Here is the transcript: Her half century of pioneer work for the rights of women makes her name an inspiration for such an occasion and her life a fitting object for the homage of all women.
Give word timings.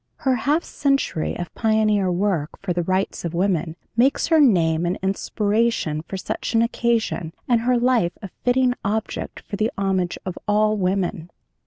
Her 0.15 0.33
half 0.35 0.63
century 0.63 1.37
of 1.37 1.53
pioneer 1.53 2.11
work 2.11 2.57
for 2.59 2.73
the 2.73 2.81
rights 2.81 3.23
of 3.23 3.35
women 3.35 3.75
makes 3.95 4.25
her 4.29 4.39
name 4.39 4.83
an 4.87 4.97
inspiration 5.03 6.01
for 6.01 6.17
such 6.17 6.55
an 6.55 6.63
occasion 6.63 7.35
and 7.47 7.61
her 7.61 7.77
life 7.77 8.13
a 8.19 8.31
fitting 8.43 8.73
object 8.83 9.41
for 9.41 9.57
the 9.57 9.69
homage 9.77 10.17
of 10.25 10.39
all 10.47 10.75
women. 10.75 11.29